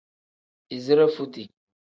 [0.75, 1.43] Izire futi.